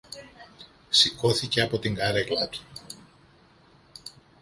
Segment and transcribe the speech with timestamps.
[0.89, 2.59] Σηκώθηκε από την καρέκλα του